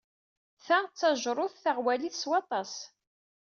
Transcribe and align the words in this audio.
Ta 0.65 0.77
d 0.85 0.91
tajṛut 0.99 1.59
taɣwalit 1.63 2.15
s 2.21 2.23
waṭas. 2.29 2.73